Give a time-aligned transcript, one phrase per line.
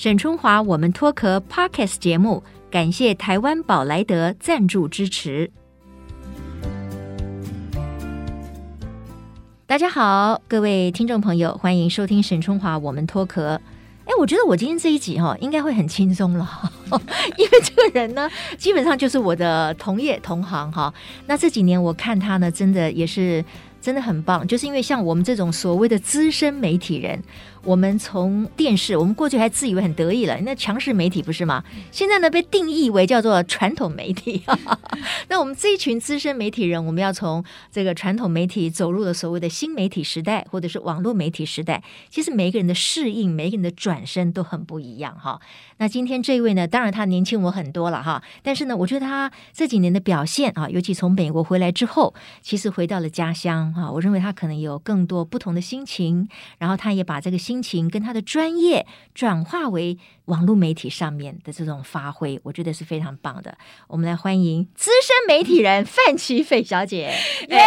[0.00, 5.50] 沈春华，我们脱壳 Podcast 节目，感谢台湾宝莱德赞助支持。
[9.66, 13.60] 大家好，各位听众朋友，欢迎收听沈春华，我们脱壳。
[14.06, 16.48] 哎，我觉得我今天这一集哈，应该会很轻松了，
[17.36, 18.26] 因为这个人呢，
[18.56, 20.94] 基本上就是我的同业同行哈。
[21.26, 23.44] 那这几年我看他呢，真的也是。
[23.82, 27.18] 真的很棒，就是因为像我们这种所谓的资深媒体人。
[27.62, 31.62] 我们从电视，我们过去还自以为很得意了，那强势媒体不是吗？
[31.92, 34.42] 现在呢，被定义为叫做传统媒体。
[35.28, 41.82] 那我们这一群资深媒体人，我们要从这个传统媒体走入了所谓的新媒体时代，或者是网络媒体时代。
[42.08, 45.38] 其实每一个人的适应，每一个人的转身都很不一样哈。
[45.76, 56.26] 那今天这一位呢，当然他年轻我很多了哈，但是呢，我觉得他这几年的表现啊，尤其从美国回来之后，其实回到了家乡哈，我认为他可能有更多不同的心情，
[56.58, 57.38] 然后他也把这个。
[57.50, 63.58] 心情跟他的专业转化为网络媒体上面的这种发挥，我觉得是非常棒的。
[63.88, 67.12] 我们来欢迎资深媒体人范琪斐小姐。
[67.50, 67.58] 耶！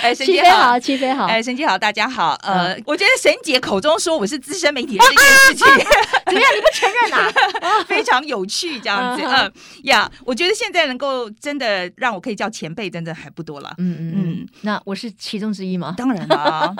[0.00, 2.32] 哎， 沈姐好，琪斐好，哎，沈姐好，大家好。
[2.42, 5.66] 呃，我觉得沈姐口中说我是资深媒体人这件事情，
[6.24, 6.50] 怎么样？
[6.56, 7.84] 你不承认啊？
[7.86, 9.22] 非常有趣，这样子。
[9.26, 9.52] 嗯
[9.84, 13.74] 呀，我觉得现在能够真的让我可以叫前辈，真的还不多了。
[13.76, 14.48] 嗯嗯嗯。
[14.62, 15.94] 那我是其中之一吗？
[15.98, 16.74] 当然了，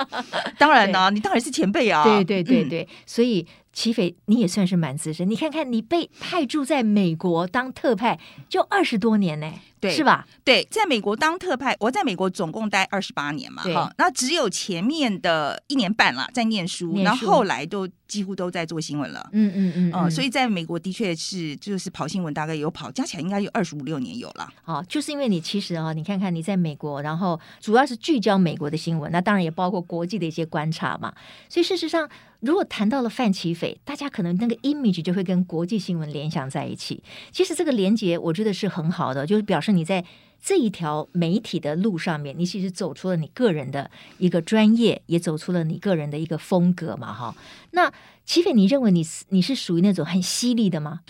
[0.57, 1.53] 当然了，你当然是。
[1.59, 3.47] 前辈啊，对对对对，嗯、 所以
[3.79, 5.31] 琪斐你也算是蛮资深。
[5.31, 10.27] 你看看，你被派驻在美国当特派，就二十多年呢，对，是吧？
[10.43, 24.53] 对，在美国当特派，我在美国总共待二十八年嘛，哈，那只有前面的一年半了在念书，念书，然后后来都几乎都在做新闻了，嗯嗯嗯，嗯，所以在美国的确是就是跑新闻，大概有跑加起来应该有二十五六年有了。
[24.65, 31.15] 哦，就是因为你其实啊，你看看你在美国，然后主要是聚焦美国的新闻，那当然也包括国际的一些观察嘛。
[31.49, 32.09] 所以事实上，
[32.41, 37.03] 如果谈到了范奇斐，大家可能那个 image 就会跟国际新闻联想在一起。
[37.33, 40.05] 其实这个连接，我觉得是很好的，就是表示你在。
[40.41, 47.35] 这一条媒体的路上面，你其实走出了你个人的一个专业，也走出了你个人的一个风格嘛，哈。
[47.73, 47.93] 那
[48.25, 51.01] 奇斐，你认为你是你是属于那种很犀利的吗？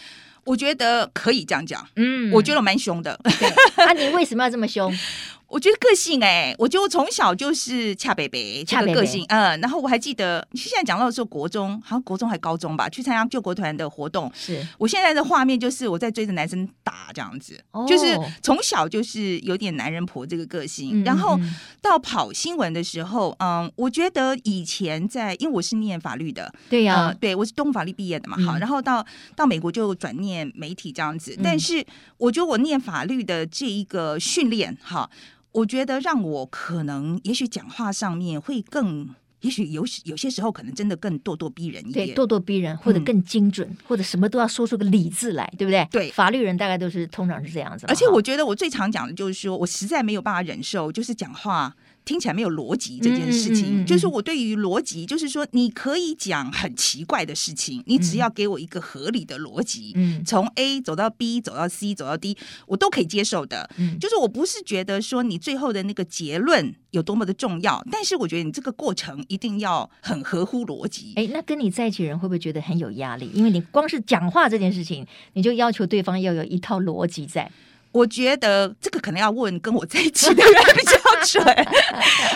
[0.45, 3.21] 我觉得可以这样讲，嗯，我觉得蛮凶的。
[3.77, 4.91] 那、啊、你为什么要这么凶？
[5.49, 14.65] 我觉得个性哎、欸，我觉得我从小就是恰北北，恰个个性，嗯，然后我还记得，现在讲到的时候，国中好像国中还高中吧，去参加救国团的活动，是。
[14.77, 21.41] 我现在的画面就是我在追着男生打这样子，哦、就是从小就是有点男人婆这个个性，嗯、然后
[21.81, 29.05] 到跑新闻的时候，嗯，我觉得以前在，因为我是念法律的，对呀、对我是东法律毕业的嘛，好，然后到
[29.35, 31.83] 到美国就转念媒体这样子，嗯、但是
[32.19, 35.09] 我觉得我念法律的这一个训练，哈。
[35.53, 39.09] 我觉得让我可能，也许讲话上面会更，
[39.41, 45.87] 也许有有些时候可能真的更咄咄逼人一点，对，咄咄逼人，或者更精准，嗯、或者什么都要说出个理字来，对不对？
[45.91, 47.87] 对，法律人大概都是通常是这样子。
[47.89, 51.75] 而且我觉得我最常讲的就是说，我实在没有办法忍受，就是讲话。
[52.09, 62.35] 听起来没有逻辑这件事情，嗯嗯嗯嗯、就是我对于逻辑，就是说你可以讲很奇怪的事情，你只要给我一个合理的逻辑，嗯，从 A 走到 B，走到 C，走到 D，
[62.67, 63.69] 我都可以接受的。
[63.77, 71.13] 嗯，就是我不是觉得说你最后的那个结论有多么的重要，但是我觉得你这个过程一定要很合乎逻辑。
[71.17, 73.31] 哎，那跟你在一起人会不会觉得很有压力？
[73.35, 77.53] 因为你光是讲话这件事情，你就要求对方要有一套逻辑在。
[77.91, 80.98] 我觉得这个可能要问跟我在一起的人比较
[81.33, 81.45] 准，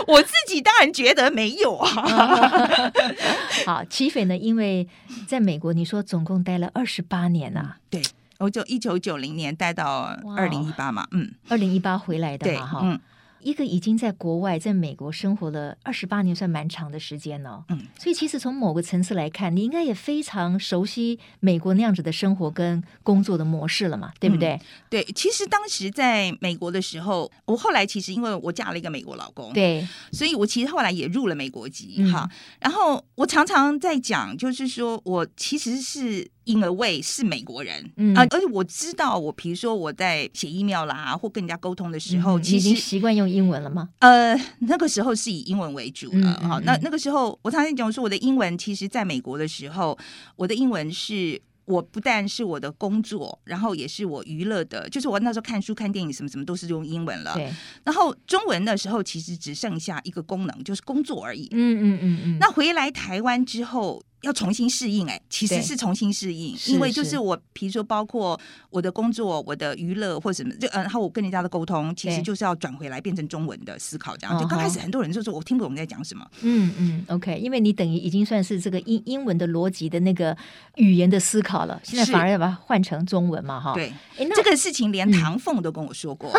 [0.06, 2.92] 我自己当然觉得没有啊。
[3.66, 4.36] 好，齐斐呢？
[4.36, 4.86] 因为
[5.26, 7.76] 在美国，你说总共待了二十八年啊。
[7.91, 8.02] 对，
[8.38, 13.00] 我就一九九零年待到二零一八嘛，嗯，二零一八回来的嘛，哈，嗯。
[13.42, 17.64] 一个已经在国外，在美国生活了二十八年，算蛮长的时间了。
[17.69, 24.54] 嗯，所以其实从某个层次来看，你应该也非常熟悉美国那样子的生活跟工作的模式了嘛，对不对？
[24.54, 24.60] 嗯、
[24.91, 32.28] 对，其实当时在美国的时候，我后来其实因为我嫁了一个美国老公，对，所以我其实后来也入了美国籍哈。
[32.31, 36.31] 嗯、然后我常常在讲，就是说我其实是。
[36.44, 43.88] 因为是美国人，嗯啊，而且我知道，我比如说我在写 email 啦，或跟人家沟通的时候，其实已经习惯用英文了吗？
[44.00, 46.60] 呃，那个时候是以英文为主了，哈。
[46.64, 49.96] 那那个时候，我常常讲说，我的英文其实在美国的时候，
[50.36, 57.34] 我的英文是我不但是我的工作，然后也是我娱乐的，就是我那时候看书、看电影什么什么都是用英文了。
[57.34, 57.52] 对。
[57.84, 61.46] 然后中文的时候，其实只剩下一个功能，就是工作而已。
[61.52, 62.38] 嗯嗯嗯嗯。
[62.40, 64.02] 那回来台湾之后。
[64.22, 68.38] 要重新适应，哎，其实是重新适应，因为就是我，比如说包括
[68.70, 74.38] 我的工作、我的娱乐或什么，就嗯，然后我跟人家的沟通，其实就是要转回来变成中文的思考，这样。
[74.38, 80.36] 就刚开始很多人就说我听不懂你在讲什么，嗯嗯，OK，因为你等于已经算是这个英英文的逻辑的那个
[80.76, 83.75] 语言的思考了，现在反而要把它换成中文嘛，哈。
[83.75, 83.92] 对，
[84.34, 86.32] 这个事情连唐凤都跟我说过。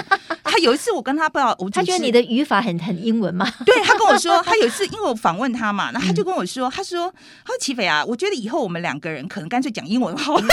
[0.44, 3.50] 他有一次我跟他不知道，我他觉得你的语法很很英文嘛？
[3.66, 7.12] 对，他跟我说， 他有一次因为我访问他嘛，然后他就跟我说，他说，
[7.44, 10.46] 他说齐斐啊，我觉得以后我们两个人可能干脆讲英文好了。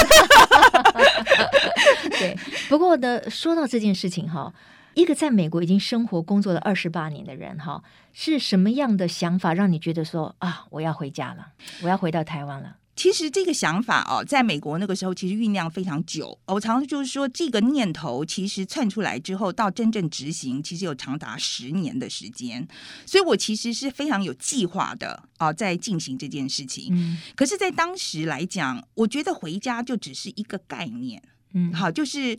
[2.19, 2.35] 对，
[2.69, 4.55] 不过呢，说到这件事情哈，
[4.95, 7.83] 一个在美国已经生活工作了二十八年的人哈，
[8.15, 11.49] 是什么样的想法让你觉得说啊，我要回家了，
[11.83, 12.77] 我要回到台湾了？
[13.01, 16.39] 其实这个想法哦，在美国那个时候其实酝酿非常久。
[16.45, 22.69] 我常常就是说，这个念头其实窜出来之后，到真正执行，其实有长达十年的时间。
[23.07, 26.89] 所以我其实是非常有计划的啊，在进行这件事情。
[26.95, 27.17] 嗯。
[27.35, 31.23] 可是，在当时来讲，我觉得回家就只是一个概念。
[31.55, 31.73] 嗯。
[31.73, 32.39] 好，就是。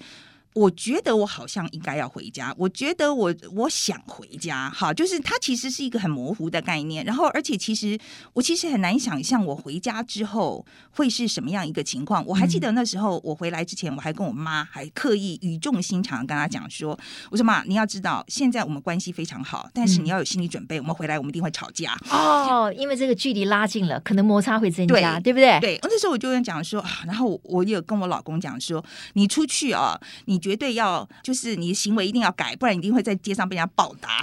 [0.53, 2.53] 我觉得我好像应该要回家。
[2.57, 7.05] 我觉得我我想回家，哈，就是它其实是一个很模糊的概念。
[7.05, 7.97] 然后，而且其实
[8.33, 12.25] 我其实很难想象我回家之后会是什么样一个情况。
[12.25, 16.99] 我还记得那时候我回来之前，我还跟我妈还刻意语重心长跟她讲说
[17.31, 25.59] ：“我说妈，你要知道，现在我们关系非常好，但是你要有心理准备，我们回来我们一定会吵架。”哦，因为这个距离拉近了，可能摩擦会增加，对，对不对？
[25.61, 25.79] 对。
[25.83, 28.83] 那时候我就跟讲说，然后我也跟我老公讲说
[29.13, 34.19] ：“你出去啊，你。”绝对要，就是你的行为一定要改，不然一定会在街上被人家暴打。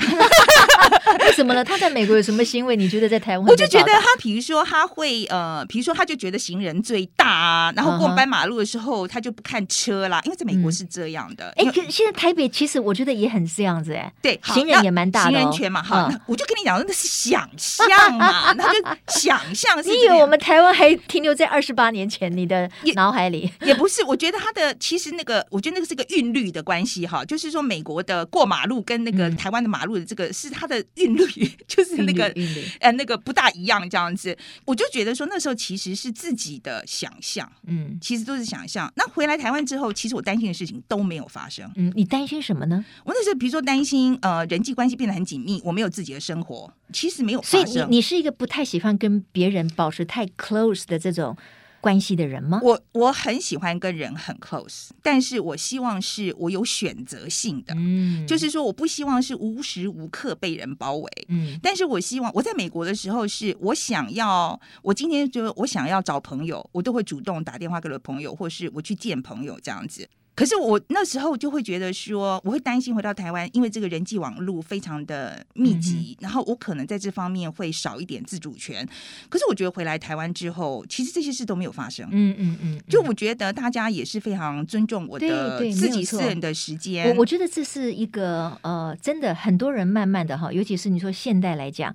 [1.20, 1.64] 为什么呢？
[1.64, 2.76] 他在美国有什么行为？
[2.76, 3.46] 你觉得在台湾？
[3.48, 11.52] 我就觉得他，比如说他会呃，比如说他就觉得行人最大啊，然后过斑马路的时候他就不看车啦，因为在美国是这样的。
[11.56, 16.20] 哎、嗯，可现在台北其实我觉得也很这样子哎，对，行人也蛮大的、哦，行人权嘛哈、嗯。
[16.26, 18.78] 我就跟你讲，那是想象嘛，他就
[19.08, 19.88] 想象是。
[19.88, 23.50] 你以为我们台湾还停留在二十八年前你的脑海里？
[23.60, 31.26] 也，也不是，我觉得他的其实那个，我觉得那个是个韵律的关系哈，就是说美国的过马路跟那个台湾的马路的这个是它的韵律，
[31.68, 32.32] 就是那个
[32.80, 34.36] 呃那个不大一样这样子。
[34.64, 38.90] 我就觉得说那时候其实是自己的想象，嗯，其实都是想象。
[38.96, 41.70] 那回来台湾之后，其实我担心的事情都没有发生。
[41.76, 42.84] 嗯，你担心什么呢？
[43.04, 47.66] 我那时候比如说担心呃人际关系变得很紧密，我没有自己的生活，其实没有发生。
[47.66, 51.36] 所以你你是一个不太喜欢跟别人保持太 close 的这种。
[51.80, 52.60] 关系的人吗？
[52.62, 70.08] 我我很喜欢跟人很 close，但是我希望是我有选择性的，嗯，就是说我不希望是无时无刻被人包围，嗯，但是我希望我在美国的时候是我想要，我今天就我想要找朋友，我都会主动打电话给我的朋友，或是我去见朋友这样子。
[70.38, 78.88] 可是我那时候就会觉得说，我会担心回到台湾，因为这个人际网络非常的密集，嗯，然后我可能在这方面会少一点自主权。
[79.28, 82.08] 可是我觉得回来台湾之后，其实这些事都没有发生。
[82.12, 87.08] 嗯嗯嗯，就我觉得大家也是非常尊重我的自己私人的时间。
[87.08, 91.92] 我我觉得这是一个呃，真的很多人慢慢的哈，尤其是你说现代来讲。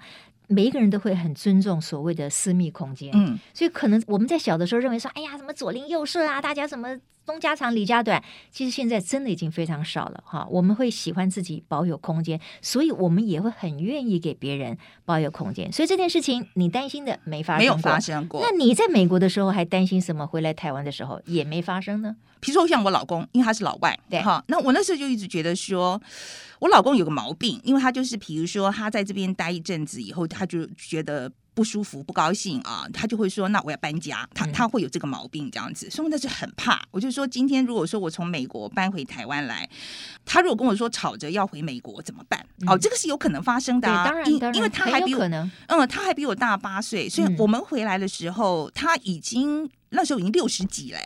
[0.48, 6.90] 每一个人都会很尊重所谓的私密空间，嗯，所以可能我们在小的时候认为说，哎呀，什么左邻右舍啊，大家什么
[7.26, 10.48] 东家长李家短，其实现在真的已经非常少了哈。
[10.50, 15.72] 我们会喜欢自己保有空间，所以我们也会很愿意给别人保有空间。
[15.72, 18.42] 所以这件事情你担心的没发生过，没有发生过。
[18.42, 20.28] 那你在美国的时候还担心什么？
[20.28, 22.16] 回来台湾的时候也没发生呢？
[22.40, 26.02] 比如说像我老公，因为他是老外，对哈，那我那时候就一直觉得说。
[26.60, 36.82] 我老公有个毛病，因为他就是，比如说他在这边待一阵子以后，他就觉得不舒服、不高兴啊，他就会说：“那我要搬家。”他他会有这个毛病，这样子，所以那是很怕。
[36.92, 39.70] 我就说，今天如果说我从美国搬回台湾来，
[40.26, 42.44] 他如果跟我说吵着要回美国怎么办？
[42.68, 45.22] 哦，这个是有可能发生的啊，当然，因为他还比我
[45.68, 51.00] 嗯，他还比我大八岁，所以我们回来的时候，他已经那时候已经六十几了。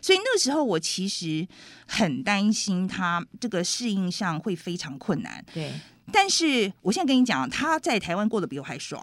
[0.00, 1.46] 所以那个时候，我其实
[1.86, 5.44] 很担心他这个适应上会非常困难。
[5.54, 5.72] 对，
[6.12, 9.02] 但是我现在跟你讲，他在台湾过得比我还爽，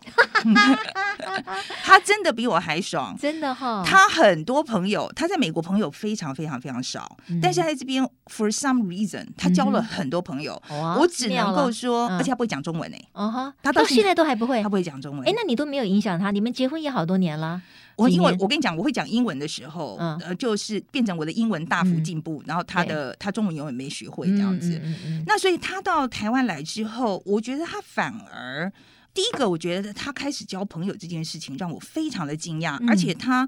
[1.84, 3.84] 他真的比我还爽，真的哈、哦。
[3.86, 10.62] 他很多朋友，他在美国朋友非常非常非常少，嗯、但是他在这边 for some reason，他交了很多朋友。
[10.70, 12.98] 嗯、我只能够说，而且他不会讲中文呢。
[13.14, 15.28] 哦哈，他到现在都还不会，他不会讲中文。
[15.28, 16.32] 哎，那你都没有影响他？
[16.32, 17.62] 你们结婚也好多年了。
[18.00, 24.82] 我因为我跟你讲，我会讲英文的时候，嗯、呃，就是变成我的英文大幅进步，嗯、然后他的他中文永远没学会这样子。
[25.26, 28.72] 那所以他到台湾来之后，我觉得他反而
[29.14, 33.48] 第一个，我觉得他开始交朋友这件事情让我非常的惊讶，嗯、而且他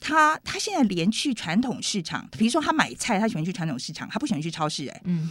[0.00, 5.30] 他他现在连去传统市场，比如说他买菜，他喜欢去传统市场，他不喜欢去超市，哎，嗯。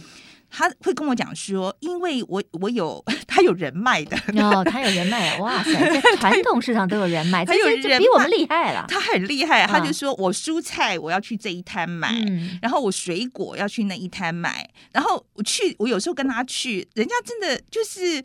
[0.54, 4.16] 他会跟我讲说，因为我我有 他有人脉的。
[4.36, 8.84] 哦，他有人脉， 哇塞， 在传统市场都有人脉，他有人比我们厉害了。
[8.88, 18.22] 他很厉害，他就说我蔬菜我要去这一摊买，嗯、然后我水果要去那一摊买，然后我去，我有时候跟他去，人家真的就是。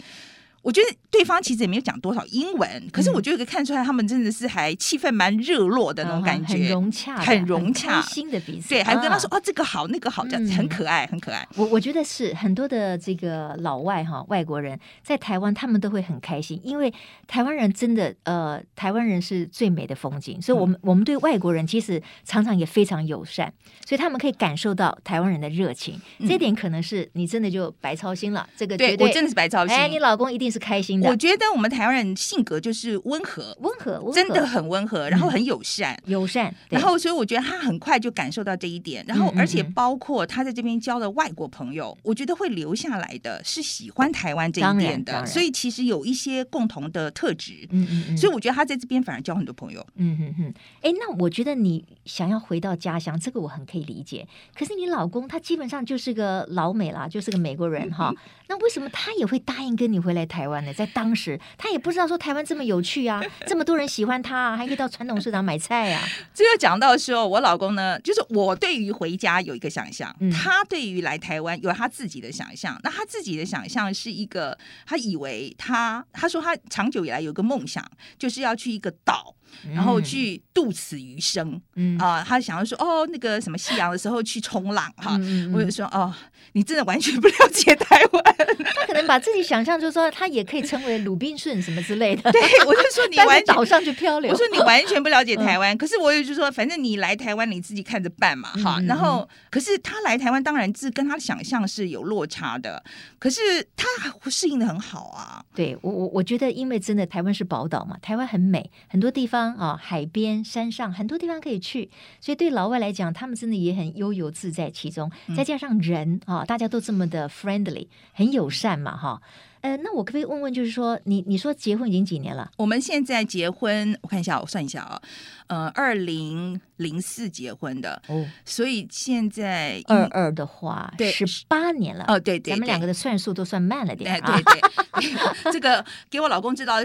[0.68, 8.68] 我觉得对方其实也没有讲多少英文，嗯、可是我觉得可以看出来，他们真的是还气氛蛮热络的那种感觉，很融洽，很融洽，新的彼此。
[8.68, 11.48] 对，还跟他说、啊、哦，这个好，那个好，这样子很可爱，很可爱。
[11.56, 16.94] 我我觉得是很多的这个老外哈，外国人在台湾，他们都会很开心，因为
[17.28, 23.54] 台湾人真的呃，台湾人是最美的风景，所以我们、嗯、我们对外国人其实常常也非常友善，
[23.86, 25.98] 所以他们可以感受到台湾人的热情。
[26.20, 29.74] 嗯、这点可能是你真的就白操心了，这个绝对，对我真的是白操心。
[29.74, 30.57] 哎，你老公一定是。
[30.58, 36.54] 是开心的，我觉得我们台湾人性格就是温和，温和，温和，真的很温和，然后很友善，嗯、友善。
[36.70, 39.06] 然后，所以我觉得他很快就感受到这一点。
[39.08, 45.26] 然后，而且包括他在这边交的外国朋友，嗯嗯嗯，我觉得会留下来的是喜欢台湾这一点的。
[45.26, 47.68] 所以，其实有一些共同的特质。
[47.70, 48.18] 嗯嗯嗯。
[48.18, 49.86] 所以，我觉得他在这边反而交很多朋友。
[49.96, 50.54] 嗯嗯嗯。
[50.82, 54.28] 哎，那我觉得你想要回到家乡，这个我很可以理解。
[54.56, 58.10] 可是，你老公他基本上就是个老美啦，就是个美国人哈。
[58.10, 58.18] 嗯、
[58.50, 60.74] 那为什么他也会答应跟你回来台湾呢？
[60.74, 61.40] 在当时。
[61.58, 66.08] 他也不知道说台湾这么有趣啊， 这么多人喜欢他，啊，还可以到传统市场买菜啊。
[66.34, 72.80] 这又讲到说，我老公呢，就是我对于回家有一个想象，嗯、他对于来台湾有他自己的想象。
[72.84, 77.84] 那他自己的想象是一个，他以为他他说他长久以来有个梦想，
[78.18, 79.36] 就是要去一个岛。
[79.74, 85.20] 然后去度此余生，嗯啊，他想要说哦，那个什么夕阳的时候去冲浪哈，
[85.54, 86.14] 我就说哦，
[86.54, 88.24] 你真的完全不了解台湾。
[88.76, 92.30] 他可能把自己想象就是说，他也可以成为鲁滨逊什么之类的。
[92.32, 94.32] 对，我就说你 完岛上去漂流。
[94.32, 98.80] 我说你完全不了解台湾，可是我也就说，反正你来台湾你自己看着办嘛哈。
[98.88, 102.84] 然后，可是他来台湾当然是跟他想象是有落差的，
[103.20, 103.40] 可是
[103.76, 103.88] 他
[104.30, 105.44] 适应的很好啊。
[105.56, 109.37] 对我我我觉得，因为真的台湾是宝岛嘛，台湾很美，很多地方。
[109.58, 111.90] 啊，海边、山上很多地方可以去，
[112.20, 115.12] 所以对老外来讲，他们真的也很悠游自在其中。
[115.36, 119.22] 再加上人啊，大家都这么的 friendly，很友善嘛，哈。
[119.62, 122.50] 呃，那我可不可以问问，就是说，你你说结婚已经几年了？
[122.58, 125.02] 我们现在结婚，我看一下，我算一下啊，
[125.48, 132.06] 呃，二零零四结婚的，哦，所以现在二二的话，对，十八年了。
[132.08, 134.12] 哦，对对，咱们两个的算数都算慢了点。
[134.12, 136.84] 哎对对，这个给我老公知道，啊，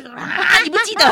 [0.64, 1.05] 你不记得？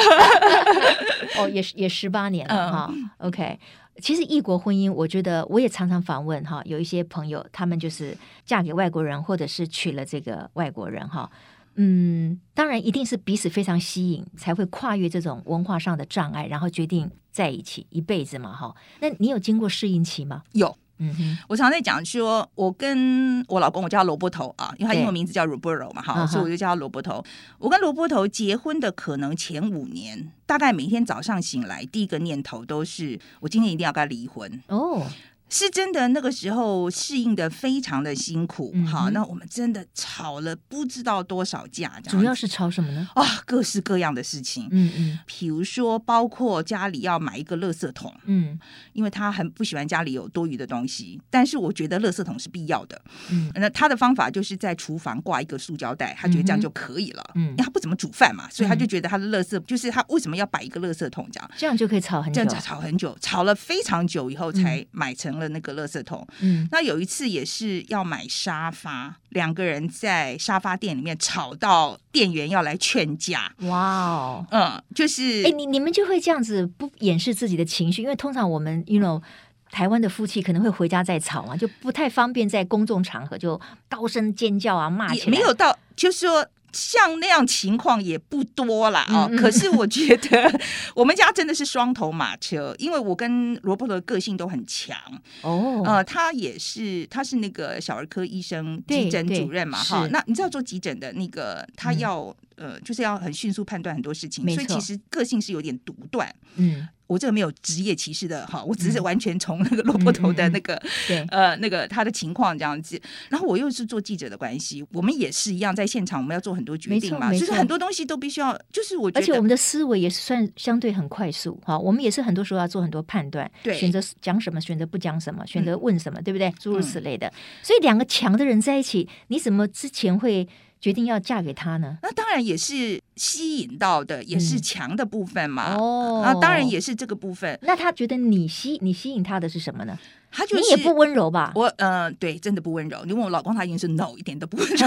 [1.38, 2.95] 哦，也是也十八年了哈。
[3.19, 3.59] OK，
[4.00, 11.30] 其实异国婚姻，我觉得我也常常访问哈，有一些朋友，他们就是嫁给外国人，或者是娶了这个外国人哈。
[11.76, 18.75] 嗯，当然一定是彼此非常吸引，才会跨越这种文化上的障碍，然后决定在一起一辈子嘛哈。
[19.00, 20.42] 那你有经过适应期吗？
[20.52, 20.76] 有。
[21.00, 27.25] 嗯哼，我常在讲说，我跟我老公，我叫他萝卜头啊，因为他英文名字叫 Roberto 嘛，哈，所以我就叫他萝卜头。
[27.59, 35.07] 我跟萝卜头结婚的可能前五年，大概每天早上醒来，第一个念头都是我今天一定要跟他离婚哦。
[35.50, 43.09] 是真的，那个时候适应的非常的辛苦，嗯、好，那我们真的吵了不知道多少架，主要是吵什么呢？
[43.14, 48.57] 啊、哦，各式各样的事情，嗯嗯，比如说包括家里要买一个垃圾桶，嗯，
[48.92, 65.70] 因为他很不喜欢家里有多余的东西，但是我觉得垃圾桶是必要的，嗯，那他的方法就是在厨房挂一个塑胶袋，他觉得这样就可以了，嗯，因为他不怎么煮饭嘛，所以他就觉得他的垃圾就是他为什么要摆一个垃圾桶这样，这样就可以吵很久，这样吵很久，吵了非常久以后才买成了那个。
[65.70, 79.23] 垃圾桶，嗯，那有一次也是要买沙发，两个人在沙发店里面吵到店员要来劝架，哇哦，嗯，就是，哎，你你们就会这样子不掩饰自己的情绪，因为通常我们，you know，
[79.70, 86.44] 台湾的夫妻可能会回家再吵嘛，就不太方便在公众场合就高声尖叫啊，骂起来，没有到，就是说。
[86.73, 89.00] 像那样情况也不多啦。
[89.09, 90.61] 啊、哦，嗯嗯，可是我觉得
[90.95, 94.97] 我们家真的是双头马车，因为我跟罗伯特的个性都很强
[95.43, 106.89] 哦，呃，他也是，他是那个小儿科医生急诊主任嘛，哈，那你知道做急诊的那个他要、嗯、呃，就是要很迅速判断很多事情，所以其实个性是有点独断，嗯。
[107.11, 110.76] 我这个没有职业歧视的哈，我只是完全从那个萝卜头的那个、
[111.11, 126.49] 嗯嗯、呃那个他的情况这样子，然后我又是做记者的关系，我们也是一样在现场，我们要做很多决定嘛，就是很多东西都必须要，就是我觉得，而且我们的思维也是算相对很快速哈，我们也是很多时候要做很多判断，对，选择讲什么，选择不讲什么，选择问什么，嗯、对不对？
[126.61, 130.47] 诸如此类的，所以两个强的人在一起，你怎么之前会？
[130.80, 131.99] 决定要嫁给他呢？
[132.02, 135.75] 那当然也是吸引到的，也是强的部分嘛。
[135.76, 137.58] 哦，那当然也是这个部分。
[137.62, 139.99] 那他觉得你吸你吸引他的是什么呢？
[140.32, 141.52] 他就是你也不温柔吧？
[141.56, 143.04] 我呃，对，真的不温柔。
[143.04, 144.87] 你问我老公，他已经是 no，一点都不温柔。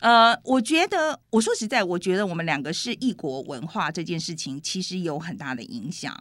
[0.00, 6.14] 呃，我觉得，我说实在，我觉得我们两个是异国文化这件事情，其实有很大的影响。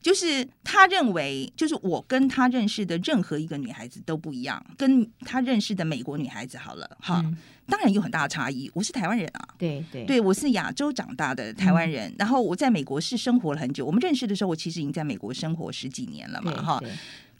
[0.00, 7.20] 就是他认为，就是我跟他认识的任何一个女孩子都不一样，跟他认识的美国女孩子好了，哈。
[7.24, 8.68] 嗯当然有很大的差异。
[8.74, 12.14] 我是台湾人啊，对对对，我是亚洲长大的台湾人，嗯。
[12.18, 13.86] 然后我在美国是生活了很久。
[13.86, 16.82] 我们认识的时候，我其实已经在美国生活十几年了嘛，哈。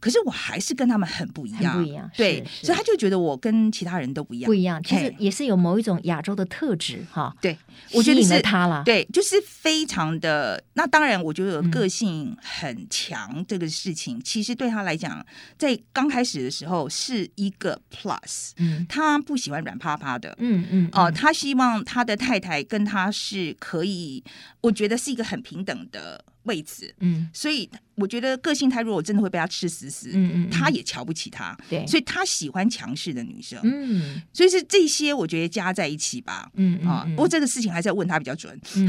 [0.02, 2.11] 可是我还是跟他们很不一样，不一样。
[2.16, 4.82] 对，所以他就觉得我跟其他人都不一样，不一样。
[4.82, 7.32] 其实也是有某一种亚洲的特质哈。
[7.40, 7.56] 对，
[7.92, 8.82] 我觉得是他了。
[8.85, 10.61] 对，就是非常的。
[10.75, 15.25] 那当然，我觉得个性很强这个事情，嗯，其实对他来讲，
[15.56, 18.50] 在刚开始的时候是一个 plus。
[18.56, 20.35] 嗯，他不喜欢软趴趴的。
[20.40, 20.88] 嗯嗯。
[20.92, 24.25] 哦，呃，他希望他的太太跟他是可以，
[24.62, 26.92] 我觉得是一个很平等的位置。
[26.99, 27.71] 嗯，所以。
[28.02, 30.11] 我觉得个性太弱，我真的会被他吃死死。
[30.12, 33.61] 嗯嗯，他也瞧不起他，对，所以他喜欢强势的女生。
[33.62, 36.50] 嗯，所以是这些，我觉得加在一起吧。
[36.54, 38.61] 嗯啊、嗯，不过这个事情还是要问他比较准。
[38.76, 38.88] 嗯，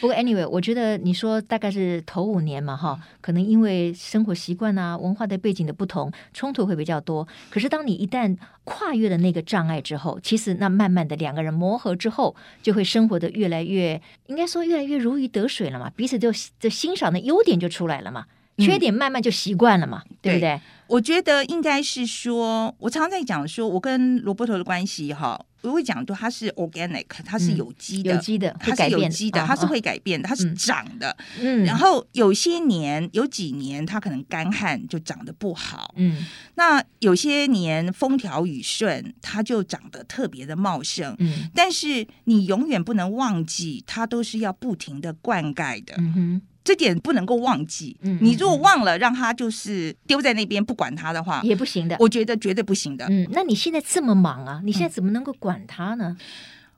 [0.00, 7.28] 不过 anyway，我觉得你说大概是头五年嘛，哈，可能因为生活习惯啊、文化的背景的不同，冲突会比较多。
[7.50, 18.24] 可是当你一旦跨越了那个障碍之后，其实那慢慢的两个人磨合之后，就会生活的越来越，应该说越来越如鱼得水了嘛，彼此就就欣赏的优点就出来了嘛。
[18.58, 20.60] 缺点慢慢就习惯了嘛，嗯、对不对？
[20.86, 31.16] 我觉得应该是说，我常常在讲说，我跟罗伯特的关系哈，我会讲说他是 organic，他是有机的，嗯、有机的，它是有机的，它是会改变的，它是长的。
[31.40, 36.22] 嗯，然后有些年有几年它可能干旱就长得不好，嗯，
[36.56, 46.42] 那有些年风调雨顺，它就长得特别的茂盛，嗯，但是你永远不能忘记，它都是要不停的灌溉的，嗯哼。
[46.64, 47.96] 这点不能够忘记。
[48.00, 51.96] 嗯，你如果忘了，让他就是丢在那边不管他的话，也不行的。
[52.00, 53.06] 我觉得绝对不行的。
[53.10, 56.16] 嗯，那你现在这么忙啊，你现在怎么能够管他呢？
[56.18, 56.24] 嗯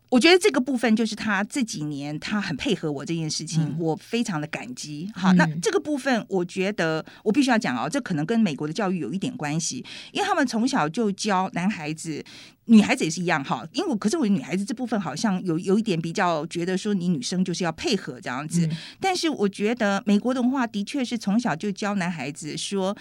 [0.08, 5.10] 我觉得这个部分就是他这几年他很配合我这件事情，嗯、我非常的感激。
[5.14, 12.24] 好，那这个部分我觉得我必须要讲哦，这可能跟美国的教育有一点关系，因为他们从小就教男孩子、
[12.66, 13.66] 女孩子也是一样哈。
[13.72, 22.96] 因为我可是我女孩子这部分好像有有一点比较觉得说你女生就是要配合这样子，嗯、但是我觉得美国的文化的确是从小就教男孩子说。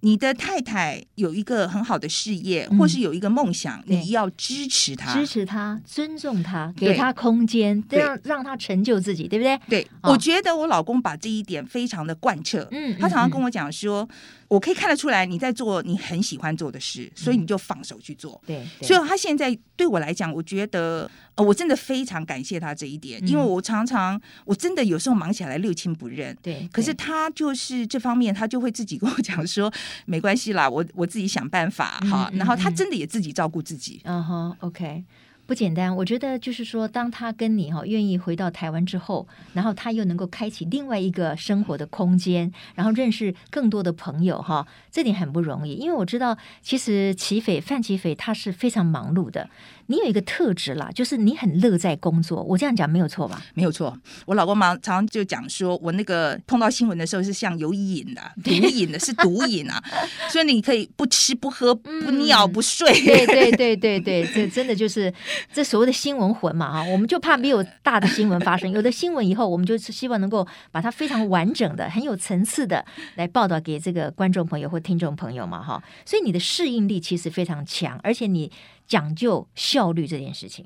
[0.00, 9.58] 你的太太有一个很好的事业，嗯、或是有一个梦想，你要支持她，支持她，尊重她，给她空间，这样让她成就自己，对不对？
[9.68, 12.68] 对，哦、我觉得我老公把这一点非常的贯彻。
[12.70, 14.02] 嗯，他常常跟我讲说。
[14.02, 14.08] 嗯嗯
[14.48, 18.40] 我可以看得出来你在做你很喜欢做的事，所以你就放手去做。
[18.46, 26.36] 对，所以他现在对我来讲，我觉得呃，我真的非常感谢他这一点，因为我常常我真的有时候忙起来六亲不认。
[26.42, 29.72] 对，可是他就是这方面，他就会自己跟我讲说，
[30.06, 32.30] 没关系啦，我我自己想办法哈。
[32.34, 34.00] 然后他真的也自己照顾自己。
[34.04, 35.04] 嗯哼，OK。
[35.48, 45.72] 不简单，我觉得就是说，当他跟你哈愿意回到台湾之后，然后他又能够开启另外一个生活的空间，然后认识更多的朋友哈，这点很不容易。
[45.72, 49.48] 因为我知道，其实齐斐范齐斐他是非常忙碌的。
[49.90, 52.42] 你有一个特质啦，就是你很乐在工作。
[52.42, 53.42] 我这样讲没有错吧？
[53.54, 53.98] 没有错。
[54.26, 59.82] 我老公嘛，常常就讲说，我那个碰到新闻的时候是像有瘾的， 毒瘾的，是毒瘾啊。
[60.28, 62.86] 所以你可以不吃不喝不尿不睡。
[62.92, 65.12] 嗯、对对对对对， 这真的就是
[65.52, 66.82] 这所谓的新闻魂嘛哈。
[66.84, 75.82] 我们就怕没有大的新闻发生，有的新闻以后，我们就是希望能够把它非常完整的、很有层次的来报道给这个观众朋友或听众朋友嘛哈。
[76.04, 78.52] 所以你的适应力其实非常强，而且你。
[78.88, 80.64] 讲究效率这件事情，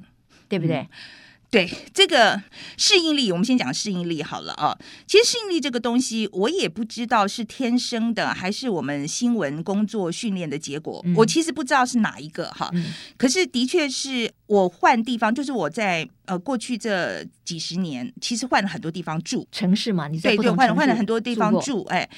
[0.48, 0.76] 对不对？
[0.76, 0.88] 嗯、
[1.50, 2.40] 对这个
[2.78, 4.78] 适应力，我们先讲适应力好了啊。
[5.06, 11.02] 其实适应力这个东西，我也不知道是天生的，还是我们新闻工作训练的结果。
[11.04, 12.70] 嗯、我其实不知道是哪一个哈。
[12.72, 20.08] 嗯、可是的确是我换地方，就是我在呃过去这几十年，其实换了很多地方住城市嘛。
[20.08, 22.08] 你在对对换了换了很多地方住，哎，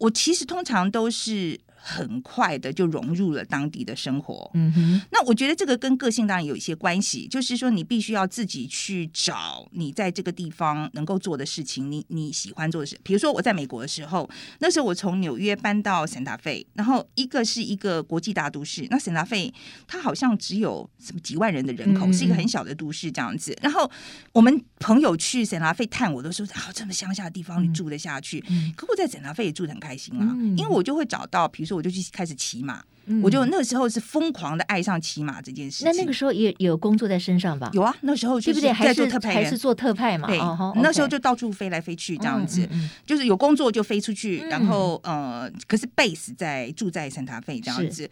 [0.00, 1.58] 我其实通常都是。
[1.84, 4.48] 很快的就融入了当地的生活。
[4.54, 12.96] 嗯哼，那我觉得这个跟个性当然有一些关系，就是说你必须要自己去找你在这个地方能够做的事情，你你喜欢做的事。
[13.02, 19.52] 比如说我在美国的时候，那时候我从纽约搬到圣达费，然后一个是一个国际大都市，那圣达费
[19.88, 23.58] 它好像只有什么几万人的人口，是一个很小的都市这样子。
[23.60, 23.90] 然后
[24.30, 28.40] 我们朋友去圣达费探我都说，好，这么乡下的地方你住得下去？
[28.76, 31.71] 可我在圣达费也住得很开心啊，因为我就会找到，比如说。
[31.74, 35.86] 我就去开始骑马，嗯、我就那个时候是疯狂的爱上骑马这件事情。
[35.86, 37.70] 那那个时候也有工作在身上吧？
[37.72, 38.72] 有啊，那时候对不对？
[38.72, 40.28] 还是还是做特派嘛？
[40.28, 42.68] 对，哦、那时候就到处飞来飞去这样子，
[43.06, 48.08] 就是有工作就飞出去，嗯、然后呃，可是 base 在住在圣塔费这样子。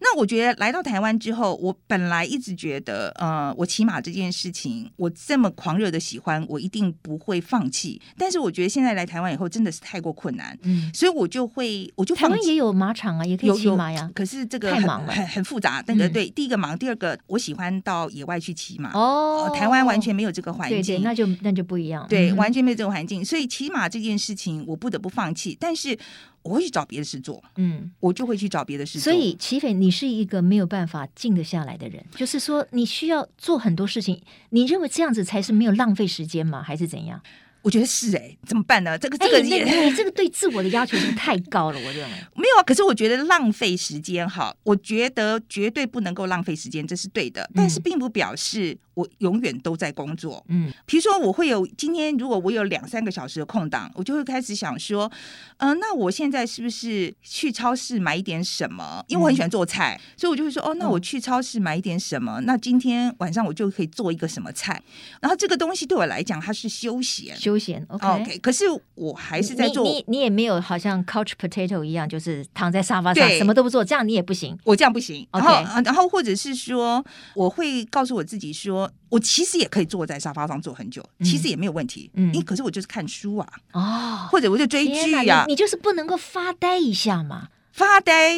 [0.00, 8.00] 那我觉得来到台湾之后，我本来一直觉得呃，我骑马这件事情，我这么狂热的喜欢，我一定不会放弃。
[8.18, 12.14] 但是我觉得现在来台湾以后真的是太过困难，嗯，所以我就会我就。
[12.14, 14.10] 台湾也有马场啊，也可以骑马呀。
[14.14, 15.84] 可是这个太忙了，很很复杂。
[15.86, 18.90] 那个对，第一个忙，第二个我喜欢到野外去骑马。
[18.92, 22.06] 哦，台湾完全没有这个环境，对对，那就那就不一样。
[22.08, 25.54] 对，完全没有这个环境，所以骑马这件事情我不得不放弃。
[25.60, 25.98] 但是
[26.42, 29.12] 我会去找别的事做，嗯，我就会去找别的事做。
[29.12, 34.22] 所以齐斐，你是一个没有办法静得下来的人，就是说你需要做很多事情。
[34.50, 36.62] 你认为这样子才是没有浪费时间吗？
[36.62, 37.20] 还是怎样？
[37.64, 38.98] 我觉得是哎、欸，怎么办呢？
[38.98, 42.62] 这个这个也，这个对自我的要求是太高了，我认为 没有啊。
[42.62, 47.50] 可是我觉得浪费时间哈，我觉得绝对不能够浪费时间，这是对的。
[47.54, 50.44] 但是并不表示我永远都在工作。
[50.48, 55.10] 嗯，比如说我会有今天，如果我有两三个小时的空档，我就会开始想说，
[55.56, 59.02] 嗯、呃，那我现在是不是去超市买一点什么？
[59.08, 62.42] 因为我很喜欢做菜，嗯、所以我就会说，哦，那我去超市买一点什么？
[62.42, 64.82] 那今天晚上我就可以做一个什么菜？
[65.22, 67.34] 然后这个东西对我来讲，它是休闲。
[67.36, 68.64] 休闲，OK，, 可是
[68.94, 69.84] 我还是在做。
[69.84, 74.58] 你你，你也没有好像 couch potato 一样，就是躺在沙发上什么都不做，这样你也不行。
[74.64, 75.26] 我这样不行。
[75.32, 82.10] 然后，然后或者是说，我会告诉我自己说，我其实也可以坐在沙发上坐很久，嗯、其实也没有问题。
[82.14, 85.44] 嗯，因为可是我就是看书啊，哦，或者我就追剧呀、啊。
[85.46, 87.48] 你就是不能够发呆一下嘛？
[87.72, 88.34] 发呆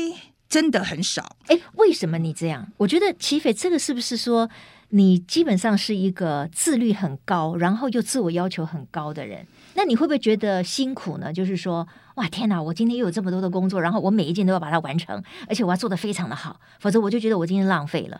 [0.48, 1.36] 真的很少。
[1.46, 2.70] 哎，为什么你这样？
[2.76, 4.48] 我觉得齐斐这个是不是说？
[4.96, 11.30] 你基本上是一个自律很高，然后又自我要求很高的人，那你会不会觉得辛苦呢？
[11.30, 18.18] 就是说，哇，天哪，我今天又有这么多的工作，然后我每一件都要把它完成，而且我要做得非常的好，否则我就觉得我今天浪费了。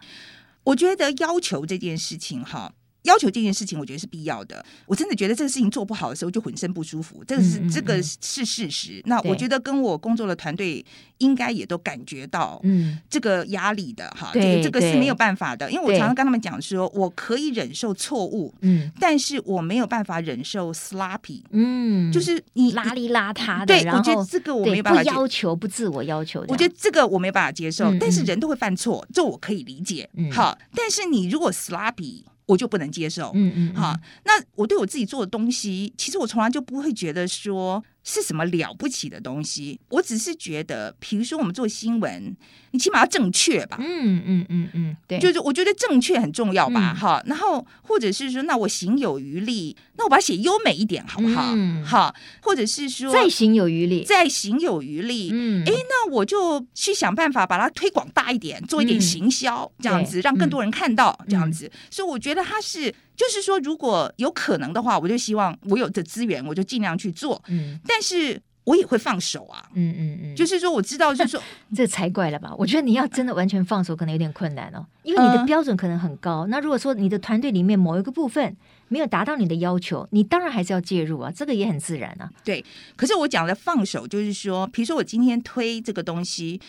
[0.65, 2.75] 我觉得要求这件事情，哈。
[3.07, 4.65] 要求这件事情，我觉得是必要的。
[4.87, 7.25] 我真的觉得这个事情做不好的时候，就浑身不舒服。
[7.27, 9.01] 这个是嗯嗯嗯这个是事实。
[9.07, 10.85] 那我觉得跟我工作的团队
[11.19, 14.31] 应该也都感觉到嗯这个压力的哈。
[14.35, 23.67] 这个这个是没有办法的，因为我常常跟他们讲说，我可以忍受错误，嗯，但是我没有办法忍受 sloppy，嗯，就是你邋里邋遢的。
[23.67, 26.45] 对，我觉得这个我没有办法不要求，不自我要求。
[26.49, 30.09] 我觉得这个我没办法接受，但是人都会犯错，这我可以理解。
[30.33, 32.25] 好，但是你如果 sloppy。
[32.47, 37.85] 我就不能接受，嗯嗯，好，那我对我自己做的东西，其实我从来就不会觉得说。
[38.09, 39.81] 是什么了不起的东西？
[39.89, 42.37] 我只是觉得，比如说我们做新闻，
[42.71, 43.77] 你起码要正确吧？
[43.81, 46.95] 嗯嗯嗯嗯，对，就是我觉得正确很重要吧？
[46.95, 51.53] 哈，然后或者是说，那我行有余力，那我把它写优美一点，好不好？
[51.85, 61.69] 好，或者是说再行有余力，再行有余力，嗯，哎，那我就去想办法把它推广大一点，做一点行销，这样子让更多人看到，这样子。
[61.91, 62.95] 所以我觉得它是。
[63.17, 67.43] 就是说，如果有可能的话，我就希望我有的资源，我就尽量去做。
[67.49, 69.65] 嗯，但是我也会放手啊。
[69.75, 71.43] 嗯嗯嗯，就是说，我知道，就是说，
[71.75, 72.55] 这才怪了吧？
[72.59, 76.47] 我觉得你要真的完全放手，可能有点困难哦，因为你的标准可能很高。
[76.47, 78.55] 嗯、那如果说你的团队里面某一个部分
[78.89, 82.31] 没有达到你的要求，你当然还是要介入啊，这个也很自然啊。
[82.45, 82.65] 对，
[82.97, 86.61] 可是我讲的放手，就是说，比如说我今天推这个东西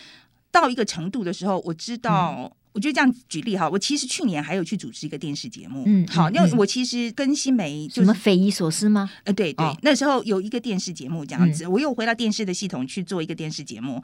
[0.50, 2.50] 到一个程度的时候，我知道。
[2.78, 9.10] 嗯我就这样举例哈，我其实去年还有去主持一个电视节目，嗯，好，因为我其实跟新媒什么匪夷所思吗？
[9.24, 14.00] 呃，对对，那时候有一个电视节目这样子，我又回到电视的系统去做一个电视节目，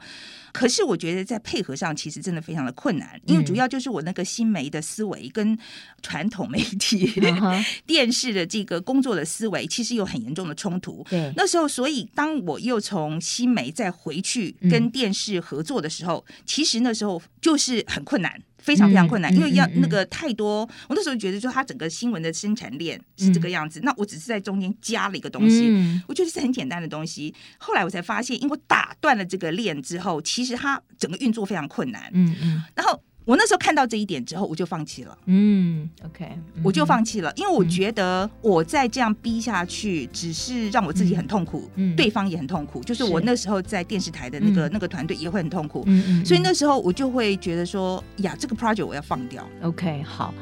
[0.51, 5.57] 可是我觉得在配合上其实真的非常的困难，因为主要就是我那个新媒的思维跟
[6.01, 7.13] 传统媒体
[7.87, 11.01] 电视的这个工作的思维其实有很严重的冲突。
[11.09, 18.41] 对，那时候所以当我又从新媒再回去跟电视合作的时候，其实那时候就是很困难。
[18.65, 20.67] 非常非常困难，因为要那个太多。
[20.89, 25.71] 我那时候觉得，就它整个新闻的生产链是这个样子，那我只是在中间加了一个东西，
[26.07, 27.33] 我觉得是很简单的东西。
[27.59, 32.09] 后来我才发现，因为我打断了这个链之后，其实它整个运作非常困难。
[32.13, 32.99] 嗯嗯，然后。
[33.25, 35.17] 我那时候看到这一点之后，我就放弃了。
[35.25, 42.81] 嗯，OK，我就放弃了，因为我觉得我再这样逼下去，只是让我自己很痛苦，嗯，对方也很痛苦。
[42.83, 45.83] 就是我那时候在电视台的那个那个团队也会很痛苦。
[45.87, 49.43] 嗯嗯，所以那时候我就会觉得说，呀，这个 project 我要放掉。
[49.63, 50.33] OK，好。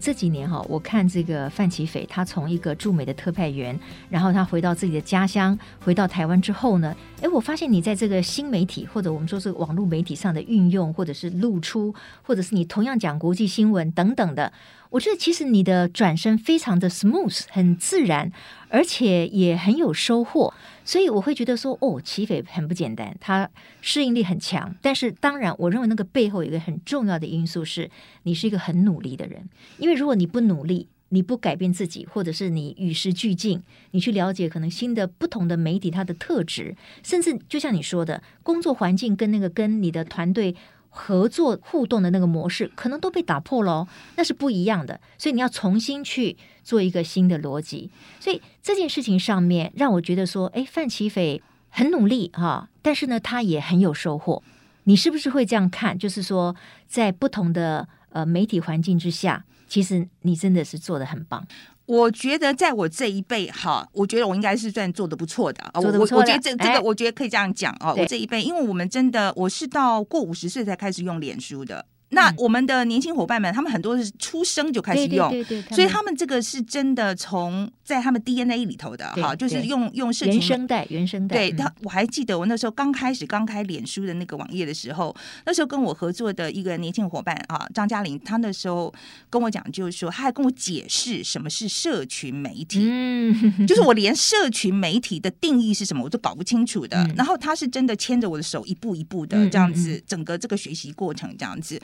[0.00, 14.50] 这几年哈，我看这个范奇斐，他从一个驻美的特派员，然后他回到自己的家乡，回到台湾之后呢，哎，我发现你在这个新媒体或者我们说是网络媒体上的运用，或者是露出，或者是你同样讲国际新闻等等的，
[14.90, 18.30] 我觉得其实你的转身非常的 smooth，很自然，
[18.68, 20.52] 而且也很有收获。
[20.84, 23.48] 所以我会觉得说，哦，齐斐很不简单，他
[23.80, 24.74] 适应力很强。
[24.82, 27.88] 但是当然，我认为那个背后有一个很重要的因素是，
[28.24, 29.48] 你是一个很努力的人。
[29.78, 40.54] 因为如果你不努力，你不改变自己，或者是你与时俱进，你去了解可能新的不同的媒体它的特质，甚至就像你说的，工作环境跟那个跟你的团队
[40.90, 45.00] 合作互动的那个模式，可能都被打破了，那是不一样的。
[45.16, 46.36] 所以你要重新去。
[46.62, 54.40] 做一个新的逻辑，所以这件事情上面让我觉得说，哎，范齐斐很努力哈，但是呢，他也很有收获。
[54.84, 55.98] 你是不是会这样看？
[55.98, 56.54] 就是说，
[56.86, 61.44] 在不同的呃媒体环境之下，其实你真的是做得很棒。
[61.90, 65.60] 我觉得在我这一辈哈，我觉得我应该是算做的不错的。
[65.74, 66.16] 做得不错的。
[66.16, 67.92] 我我觉得这这个，我觉得可以这样讲哦。
[67.98, 71.84] 我这一辈，因为我们真的，我是到过五十岁才开始用脸书的。
[72.10, 81.36] 那我们的年轻伙伴们，他们很多是出生就开始用，对对对，所以他们这个是真的从在他们 DNA 里头的哈，就是用用社群原生代原生代。
[81.36, 85.14] 对他，我还记得我那时候刚开始刚开脸书的那个网页的时候，
[85.46, 88.92] 那时候跟我合作的一个年轻伙伴啊，张嘉玲，他那时候
[89.28, 97.08] 跟我讲，就是说他还跟我解释什么是社群媒体，嗯，就是我连社群媒体的定义是什么我都搞不清楚的。
[97.16, 101.80] 然后他是真的牵着我的手一步一步的这样子，整个这个学习过程这样子。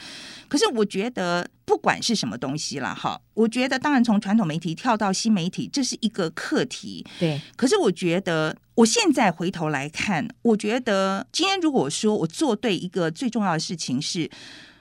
[0.48, 7.05] 可是我觉得，不管是什么东西了，哈，我觉得当然从传统媒体跳到新媒体，这是一个课题。
[7.18, 7.40] 对。
[7.57, 14.31] 可是我觉得，我现在回头来看，我觉得今天如果说我做对一个最重要的事情是，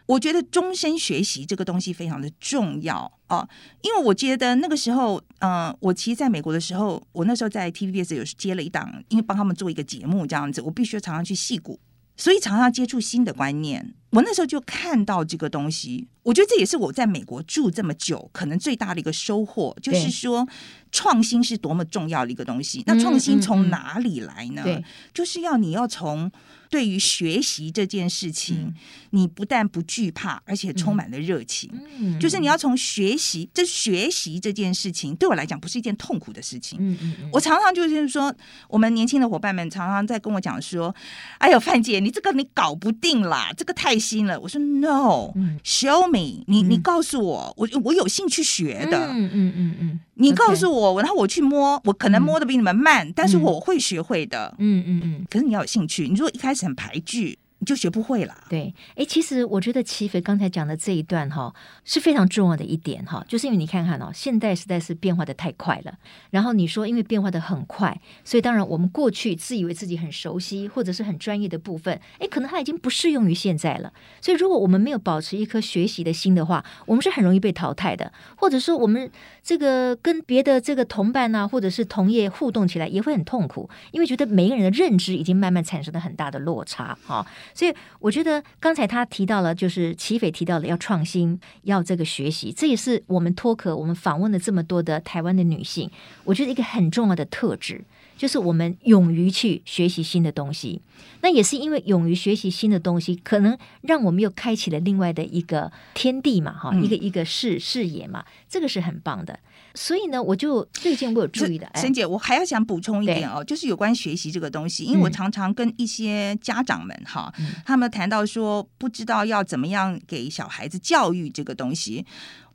[0.06, 3.50] 我觉得终身学习这个东西非常的重要啊，
[3.82, 11.80] 因为我觉得那个时候，嗯、呃，我其实在美国的时候，我那时候在 TVBS 有接了一档，因为帮他们做一个节目这样子，我必须要常常去戏谷。
[12.18, 20.48] 所以常常接触新的观念，我那时候就看到这个东西，我觉得这也是我在美国住这么久可能最大的一个收获，就是说
[20.92, 22.82] 创新是多么重要的一个东西。
[22.88, 24.64] 那创新从哪里来呢？
[24.64, 26.32] 对，就是要你要从。
[26.68, 28.74] 对于学习这件事情，嗯、
[29.12, 31.70] 你不但不惧怕，而且充满了热情。
[32.00, 36.80] 嗯，就是你要从学习，这学习这件事情对我来讲不是一件痛苦的事情。
[36.82, 38.34] 嗯嗯，嗯我常常就是说，
[38.68, 40.94] 我们年轻的伙伴们常常在跟我讲说
[41.38, 50.00] ：“哎呦，范姐，你这个你搞不定啦，这个太新了。”我说：“No，show me，你你告诉我，我我有兴趣学的。”嗯嗯嗯嗯。
[50.16, 54.56] 你告诉我.然后我去摸，我可能摸的比你们慢，嗯、但是我会学会的。
[54.60, 55.26] 嗯嗯嗯。
[55.30, 57.38] 可是你要有兴趣，你如果一开始很排拒。
[57.60, 58.36] 你就学不会了。
[58.50, 65.98] 对，哎，其实我觉得齐飞刚才讲的这一段哈是非常重要的一点哈，就是因为你看看哦，现代实在是变化的太快了。
[66.32, 73.94] 然后你说，因为变化的很快，所以当然我们过去自以为自己很熟悉或者是很专业的部分，哎，可能它已经不适用于现在了。
[74.22, 78.12] 所以如果我们没有保持一颗学习的心的话，我们是很容易被淘汰的。
[78.36, 79.10] 或者说，我们
[79.42, 87.26] 这个跟别的这个同伴啊，或者是同业互动起来也会很痛苦，因为觉得每个人的认知已经慢慢产生了很大的落差哈。
[87.54, 95.90] 所以我觉得刚才他提到了，就是齐斐提到了要创新，要这个学习，这也是我们脱壳我们访问了这么多的台湾的女性，
[96.24, 97.84] 我觉得一个很重要的特质，
[98.18, 100.82] 就是我们勇于去学习新的东西。
[101.22, 109.40] 那也是因为勇于学习新的东西，可能让我们又开启了另外的一个天地嘛，哈，一个一个视视野嘛，这个是很棒的。
[109.76, 122.06] 所以呢，我就最近我有注意的，沈姐，我还要想补充一点哦，就是有关学习这个东西，因为我常常跟一些家长们哈，嗯、他们谈到说不知道要怎么样给小孩子教育这个东西，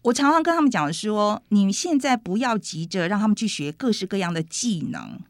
[0.02, 5.20] 我常常跟他们讲说，你现在不要急着让他们去学各式各样的技能，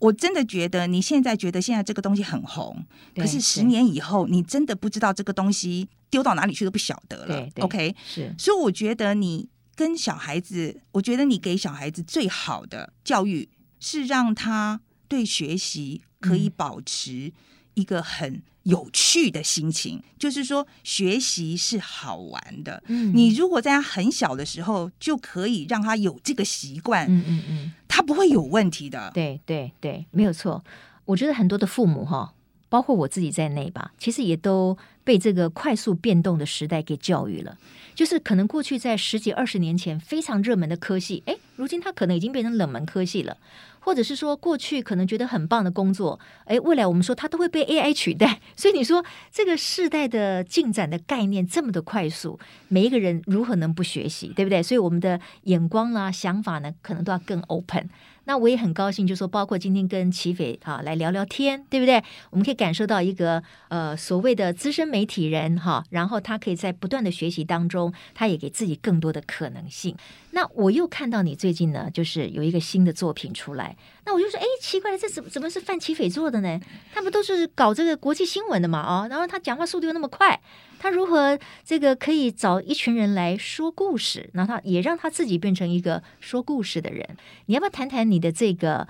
[0.00, 7.48] 我真的觉得你现在觉得现在这个东西很红，可是十年以后你真的不知道这个东西丢到哪里去都不晓得了。
[7.60, 9.48] OK，是，所以我觉得你。
[9.78, 17.32] 跟小孩子，我觉得你给小孩子最好的教育是让他对学习可以保持
[17.74, 22.82] 一个很有趣的心情，嗯、就是说学习是好玩的。
[22.88, 29.12] 嗯，你如果在他很小的时候就可以让他有这个习惯，嗯嗯嗯，他不会有问题的。
[29.14, 30.64] 对对对，没有错。
[31.04, 32.34] 我觉得很多的父母哈，
[32.68, 34.76] 包括我自己在内吧，其实也都。
[35.08, 37.56] 被这个快速变动的时代给教育了。
[37.94, 43.36] 就是可能过去在十几二十年前非常热门的科系，哎，如今它可能已经变成冷门科系了。
[43.80, 48.40] 或者是说，过去可能觉得很棒的工作，诶，未来我们说它都会被 AI 取代。
[48.54, 54.62] 所以你说这个世代的进展的概念这么的快速，每一个人如何能不学习，对不对？
[54.62, 57.88] 所以我们的眼光啦、想法呢，可能都要更 open。
[58.24, 62.02] 那我也很高兴，就说包括今天跟齐斐啊来聊聊天，对不对？
[62.28, 69.96] 我们可以感受到一个呃所谓的资深媒体人哈，然后他可以在不断的学习当中，他也给自己更多的可能性。
[70.32, 76.60] 那我又看到你最最近呢，就是有一个新的作品出来，那我就说，哎，奇怪了，这怎么怎么是范奇斐做的呢？
[76.92, 78.82] 他不都是搞这个国际新闻的嘛？
[78.82, 80.38] 哦，然后他讲话速度又那么快，
[80.78, 84.28] 他如何这个可以找一群人来说故事？
[84.34, 87.16] 然后他也让他自己变成一个说故事的人。
[87.46, 88.86] 你要不要谈谈你的这个？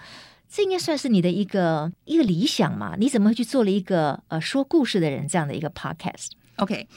[0.50, 2.96] 这应该算是你的一个一个理想嘛？
[2.98, 6.88] 你怎么去做了一个呃说故事的人这样的一个 podcast？OK。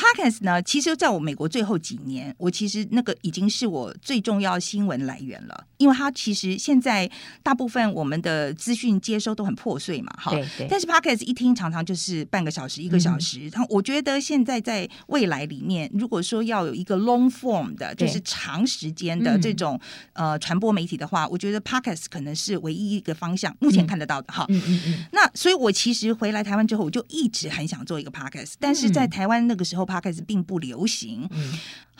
[0.00, 7.08] Podcast 呢，其实在我美国最后几年，我其实那个已经是我最重要新闻来源了，因为它其实现在
[7.42, 10.32] 大部分我们的资讯接收都很破碎嘛，哈。
[10.70, 13.46] 但是 Podcast 一听常常就是半个小时、一个小时。
[13.50, 19.78] 然后我觉得现在在未来里面，如果说要有一个 long form 的，就是长时间的这种
[20.14, 24.46] 呃传播媒体的话，我觉得 Podcast 可能是唯一一个方向，目前看得到的哈。
[24.48, 25.04] 嗯嗯嗯。
[25.12, 29.89] 那所以，我其实回来台湾之后，我就一直很想做一个 Podcast，但是在台湾那个时候。
[29.90, 31.28] 它开始并不流行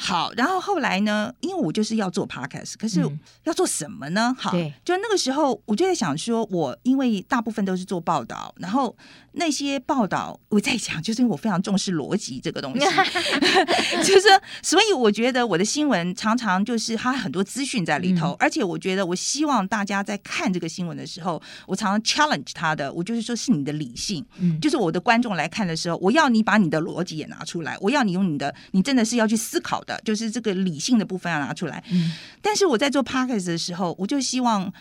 [0.02, 1.30] 好，然后后来呢？
[1.40, 3.02] 因为我就是要做 podcast，可是
[3.44, 4.34] 要做什么呢？
[4.38, 4.50] 好，
[4.82, 8.96] 就那个时候我就在想说，我因为大部分都是做报道，然后
[9.32, 12.80] 那些报道我在想，就是因为我非常重视逻辑这个东西
[14.02, 14.28] 就是
[14.62, 30.00] 所以我觉得我的新闻常常就是它很多资讯在里头，嗯、而且我觉得我希望大家在看这个新闻的时候，我常常 challenge 他的，我就是说是你的理性，嗯，就是我的观众来看的时候，我要你把你的逻辑也拿出来，我要你用你的，你真的是要去思考的。
[30.05, 34.72] 就是这个理性的部分要拿出来，嗯，但是我在做 podcast 的时候，我就希望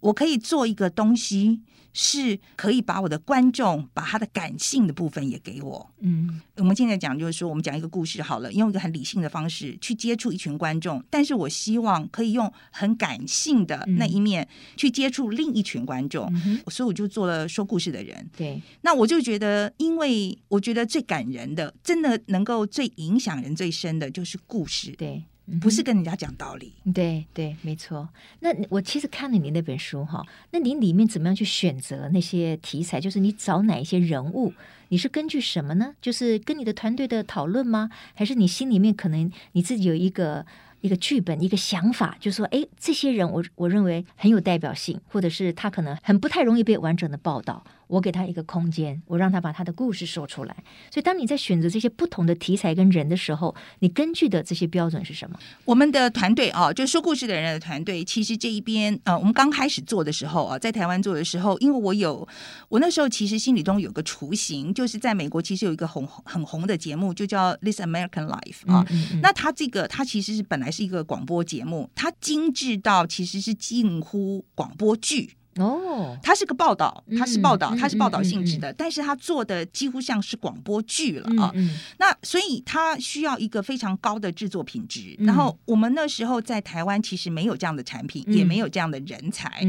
[0.00, 1.60] 我可以做一个东西，
[1.92, 5.90] 是可以把我的观众把他的感性的部分也给我。
[6.00, 18.30] 嗯，我们现在讲就是说，我们讲一个故事好了，用一个很理性的方式去接触一群观众，但是我希望可以用很感性的那一面去接触另一群观众，嗯，所以我就做了说故事的人。
[18.36, 24.92] 对，那我就觉得，因为我觉得最感人的，真的能够最影响人最深的就是故事。
[24.92, 25.22] 对。
[25.58, 28.08] 不是跟人家讲道理，嗯、对对，没错。
[28.40, 33.00] 那我其实看了你那本书哈，那你里面怎么样去选择那些题材？
[33.00, 34.52] 就是你找哪一些人物？
[34.88, 35.94] 你是根据什么呢？
[36.00, 37.90] 就是跟你的团队的讨论吗？
[38.14, 40.44] 还是你心里面可能你自己有一个
[40.80, 47.64] 一个剧本、一个想法，就是说，哎，这些人我我认为很有代表性，或者是他可能很不太容易被完整的报道。
[47.90, 50.54] 我给他一个空间，我让他把他的故事说出来。
[50.90, 55.38] 所以，当你在选择这些不同的题材跟人的时候，你根据的这些标准是什么？
[55.64, 62.26] 我们的团队啊，就说故事的人的团队，其实这一边呃，我们刚开始做的时候啊，在台湾做的时候，因为我有
[62.68, 68.86] 我那时候其实心里中有个雏形，就是在美国其实有一个红很红的节目，就叫《This American Life》啊。
[68.90, 69.20] 嗯嗯嗯。
[69.20, 75.32] 那它这个它其实是本来是一个广播节目，它精致到其实是近乎广播剧。
[75.56, 81.52] 哦，它是个报道，它是报道，它是报道性质的，但是它做的几乎像是广播剧了啊。
[81.98, 85.16] 那所以它需要一个非常高的制作品质。
[85.18, 89.66] 然后我们那时候在台湾其实没有这样的产品，也没有这样的人才，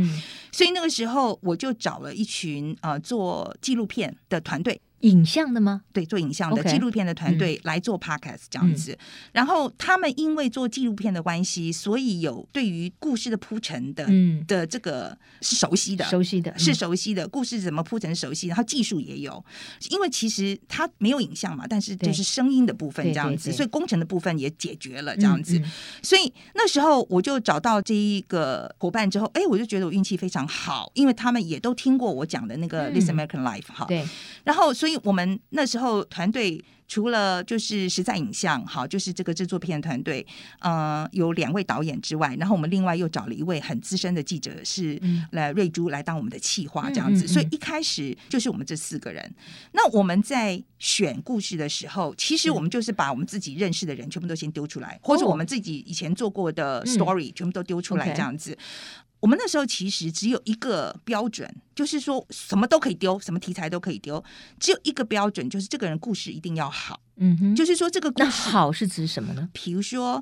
[0.52, 4.80] 所以那个时候我就找了一群呃做纪录片的团队。
[5.01, 5.81] 影像的吗？
[5.93, 8.97] 对，做影像的纪录片的团队来做 podcast 这样子。
[9.31, 14.07] 然后他们因为做纪录片的关系，所以有对于故事的铺陈的
[14.47, 17.27] 的这个是熟悉的，熟悉的，是熟悉的。
[17.27, 19.43] 故事怎么铺陈熟悉，然后技术也有。
[19.89, 25.59] 因为其实它没有影像嘛，但是就是声音的部分这样子，所以工程的部分也解决了这样子。
[26.03, 33.85] 所以那时候我就找到这一个伙伴之后，哎，我就觉得我运气非常好，因为他们也都听过我讲的那个《This American Life》哈。
[33.87, 34.07] 对，
[34.43, 34.90] 然后所以。
[35.04, 40.25] 我们那时候团队除了就是实在影像，好，就是这个制作片团队，
[40.60, 45.01] 呃，有两位导演之外，然后我们另外又找了一位很资深的记者，是
[45.32, 47.25] 来瑞珠来当我们的企划这样子。
[47.25, 49.34] 所以一开始就是我们这四个人。
[49.71, 58.58] 那我们在选故事的时候，其实我们就是把我们自己认识的人全部都先丢出来，或者我们自己以前做过的 story 全部都丢出来这样子。
[59.21, 64.21] 我们那时候其实只有一个标准，就是说什么都可以丢，什么题材都可以丢，
[64.60, 66.99] 只有一个标准，就是这个人故事一定要好。
[67.15, 69.47] 嗯哼，就是说这个故事好是指什么呢？
[69.53, 70.21] 比如说。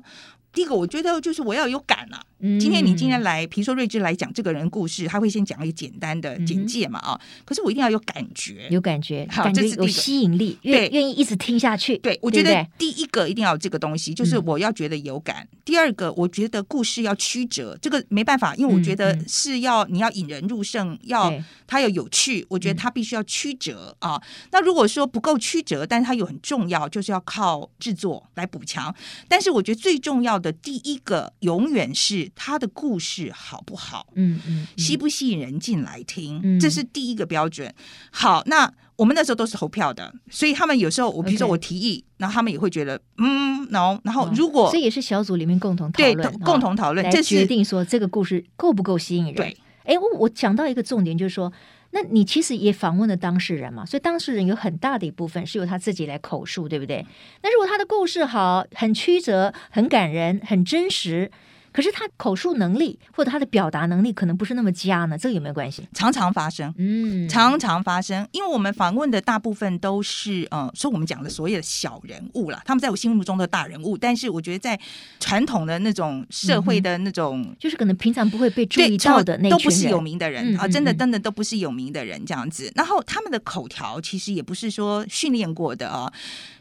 [0.52, 2.20] 第一个，我觉得就是我要有感啊。
[2.42, 7.12] 嗯、今天你今天来，比如说睿智来讲这个人故事，他会先讲一个简单的简介嘛啊。
[7.12, 11.98] 嗯、可是我一定要有感觉，有感觉，好感觉有吸引力，对愿意一直听下去。
[11.98, 15.46] 对，我觉得第一个一定要有这个东西，就是我要觉得有感。
[15.52, 21.32] 嗯、第二个，我觉得故事要曲折，这个没办法，因为我觉得是要你要引人入胜，要
[21.66, 22.44] 它要有趣。
[22.48, 24.20] 我觉得它必须要曲折啊。
[24.50, 28.94] 那如果说不够曲折，但是它又很重要，就是要靠制作来补强。
[29.28, 34.08] 但是我觉得最重要的第一个，永远是他的故事好不好？
[34.14, 36.40] 嗯嗯，吸不吸引人进来听？
[36.42, 37.72] 嗯，这是第一个标准。
[38.10, 44.00] 好，那我们那时候都是投票的，所以他们有时候我比如说我提议，然后他们也会觉得嗯，no。
[44.02, 49.34] 然后如果这也是小组里面共同讨论，对，共同讨论，这决定说这个故事够不够吸引人。
[49.34, 51.52] 对，哎，我我讲到一个重点，就是说。
[51.92, 57.04] 那你其实也访问了当事人嘛，所以当事人有很大的一部分是由他自己来口述，对不对？
[57.42, 61.30] 那如果他的故事好，很曲折，很感人，很真实。
[61.72, 65.86] 可是他口述能力或者他的表达能力可能不是那么佳呢，这个有没有关系？
[65.94, 74.78] 常常发生，嗯，常常发生，因为我们访问的大部分都是呃，说我们讲的所谓的小人物啦，他们在我心目中的大人物，但是我觉得在
[75.18, 82.70] 传统的那种社会的那种，嗯、就是可能平常不会被注意到的那都不是有名的人啊，嗯嗯嗯真的真的都不是有名的人这样子。
[82.74, 86.12] 然后他们的口条其实也不是说训练过的啊。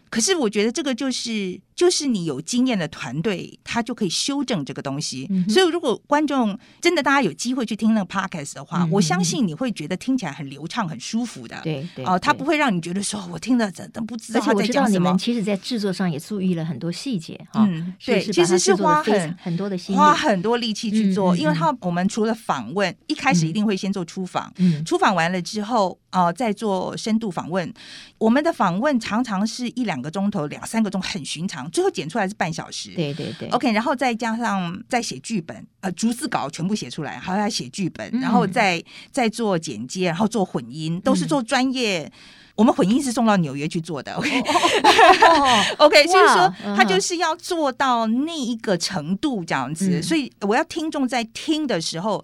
[0.10, 5.28] 可是我觉得这个就是，就是你有经验的团队，他就可以修正这个东西。
[5.30, 11.60] 嗯、所以如果观众真的大家有机会去听那个 podcast 的话，嗯、我相信你会觉得听起来很流畅、很舒服的。
[11.64, 14.66] 对对哦，他不会让你觉得说我听了真的不知道他在讲什么。
[14.66, 17.66] 而且我知道你们其实，在制作上也注意了很多细节哈。
[17.70, 25.98] 嗯，对，其实是花很很多的心花很多力气去做，嗯、因为他我们除了访问，一开始一定会先做出访，嗯，初访完了之后。
[26.12, 27.72] 哦、呃，在做深度访问，
[28.18, 32.92] 我们的访问常常是一两个钟头、两三个钟，很寻常，最后剪出来是半小时。
[32.96, 42.04] 对对对，OK，然后再加上再写剧本，呃，逐字稿全部写出来，还要写剧本，然后再再做剪接，然后做混音，都是做专业。
[42.06, 42.12] 嗯、
[42.56, 44.14] 我们混音是送到纽约去做的。
[44.16, 52.24] OK，OK，所以说他就是要做到那一个程度这样子，嗯、所以我要听众在听的时候。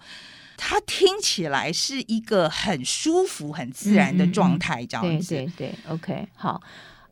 [0.57, 5.35] 他听起来是一个很舒服、很自然的状态，这样子。
[5.35, 6.61] 对对对，OK，好。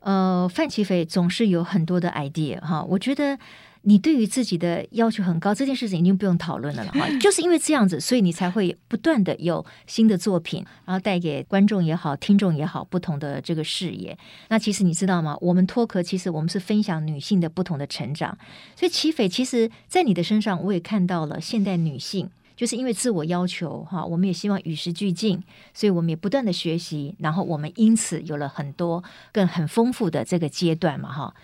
[0.04, 2.84] 呃，范奇斐总是有很多的 idea 哈。
[2.84, 3.38] 我觉得
[3.86, 7.08] 你对于自己的要求很高，这件事情已经不用讨论了了哈。
[7.18, 14.16] 就是因为这样子，所以你才会不断的有新的作品，然后带给观众也好、听众也好不同的这个视野。
[14.48, 15.36] 那其实你知道吗？
[15.40, 18.36] 我们脱壳其实我们是分享女性的不同的成长，
[18.76, 22.28] 所以琪斐其实在你的身上，我也看到了现代女性。
[22.56, 25.42] 就是因为自我要求哈，我们也希望与时俱进，
[25.72, 29.02] 所以我们也不断的学习，然后我们因此有了很多
[29.32, 31.34] 更很丰富的这个阶段嘛哈。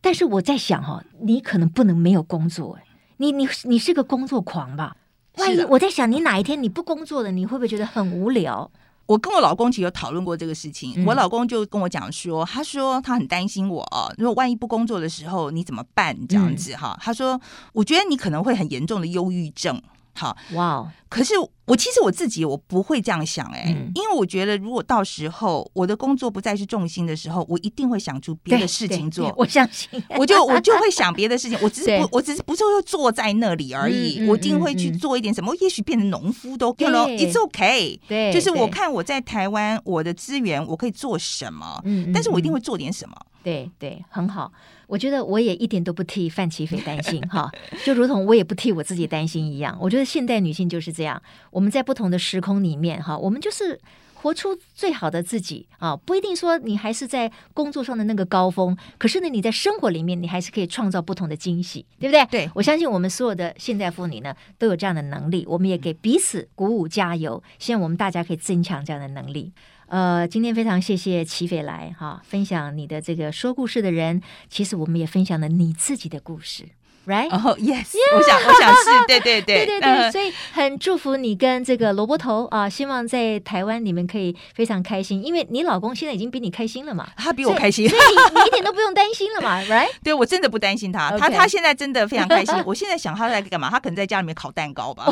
[0.00, 2.78] 但是我在想哈，你可能不能没有工作，
[3.16, 4.96] 你你你是个工作狂吧？
[5.38, 8.70] 万一我在想，你哪一天你不工作了，你会不会觉得很无聊？
[9.06, 13.82] 我跟我老公其实有讨论过这个事情，嗯、我老公就跟我讲说，他说他很担心我，
[14.18, 16.14] 如果万一不工作的时候你怎么办？
[16.28, 17.40] 这样子哈，嗯、他说
[17.72, 19.80] 我觉得你可能会很严重的忧郁症。
[20.18, 20.88] 好，哇 Wow！
[21.08, 29.32] 可是我其实我自己我不会这样想哎、欸，嗯、因为我觉得如果到时候我的工作不再是重心的时候，我一定会想出别的事情做。
[29.36, 29.88] 我相信，
[30.18, 31.56] 我就我就会想别的事情。
[31.62, 34.20] 我只是不， 我只是不是会坐在那里而已。
[34.20, 37.06] 嗯、我一定会去做一点什么，嗯、也许变成农夫都可能。
[37.06, 43.14] 对 It's OK，对，就是我看我在台湾我的资源我可以做什么，嗯，但是我一定会做点什么。
[43.42, 44.52] 对对，很好。
[44.88, 47.48] 我觉得我也一点都不替范琪斐担心哈，
[47.84, 49.78] 就如同我也不替我自己担心一样。
[49.80, 53.78] 我觉得现代女性就是这样，我们在不同的时空里面哈，我们就是
[54.14, 55.94] 活出最好的自己啊。
[55.94, 62.24] 不一定说你还是在工作上的那个高峰，可是呢，你在生活里面你还是可以创造不同的惊喜，对不对？
[62.26, 69.52] 对，我相信我们所有的现代妇女呢都有这样的能力，我们也给彼此鼓舞加油，希望我们大家可以增强这样的能力。
[69.88, 74.22] 呃，今天非常谢谢齐斐来哈，分享你的这个说故事的人。
[74.50, 76.68] 其实我们也分享了你自己的故事
[77.08, 77.28] ，right？
[77.30, 89.88] 哦、oh，yes，我想，我想是，对 对对，对对对，所以很祝福你跟这个萝卜头啊，希望在台湾你们可以非常开心，因为你老公现在已经比你开心了嘛，他比我开心，所以，你，你一点都不用担心了嘛， right？
[90.04, 92.54] 对，我真的不担心他，他.他现在真的非常开心。
[92.66, 93.70] 我现在想他在干嘛？
[93.70, 95.06] 他可能在家里面烤蛋糕吧。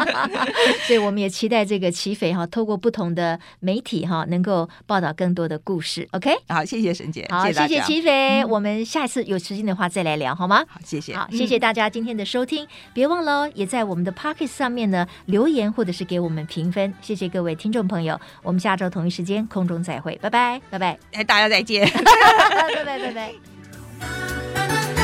[0.86, 6.08] 所以我们也期待这个齐斐哈，透过不同的媒体哈，能够报道更多的故事。
[6.12, 10.64] OK，好，谢谢沈姐，好，谢谢齐斐，嗯、我们下次有时间的话再来聊好吗？
[10.68, 25.03] 好，谢谢，好，谢谢大家今天的收听，别忘了哦，也在我们的 Pocket 上面呢留言或者是给我们评分，谢谢各位听众朋友，我们下周同一时间空中再会，拜拜拜拜，哎，大家再见，拜 拜拜拜。